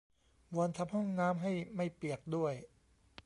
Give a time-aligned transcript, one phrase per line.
[0.55, 2.53] วอนทำห้องน้ำให้ไม่เปียกด้วย